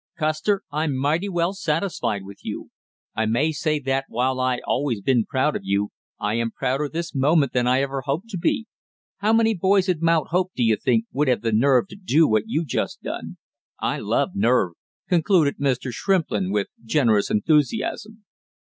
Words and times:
"Custer, 0.17 0.63
I'm 0.71 0.97
mighty 0.97 1.29
well 1.29 1.53
satisfied 1.53 2.23
with 2.23 2.43
you; 2.43 2.71
I 3.13 3.27
may 3.27 3.51
say 3.51 3.77
that 3.81 4.05
while 4.07 4.39
I 4.39 4.59
always 4.65 4.99
been 4.99 5.25
proud 5.27 5.55
of 5.55 5.61
you, 5.63 5.89
I 6.19 6.33
am 6.39 6.49
prouder 6.49 6.89
this 6.89 7.13
moment 7.13 7.53
than 7.53 7.67
I 7.67 7.81
ever 7.83 8.01
hoped 8.01 8.29
to 8.29 8.39
be! 8.39 8.65
How 9.17 9.31
many 9.31 9.53
boys 9.53 9.87
in 9.87 9.99
Mount 10.01 10.29
Hope, 10.29 10.53
do 10.55 10.63
you 10.63 10.75
think, 10.77 11.05
would 11.13 11.27
have 11.27 11.41
the 11.43 11.51
nerve 11.53 11.87
to 11.89 11.95
do 11.95 12.27
what 12.27 12.45
you 12.47 12.65
just 12.65 13.03
done? 13.03 13.37
I 13.79 13.99
love 13.99 14.31
nerve," 14.33 14.73
concluded 15.07 15.59
Mr. 15.59 15.91
Shrimplin 15.93 16.51
with 16.51 16.69
generous 16.83 17.29
enthusiasm. 17.29 18.25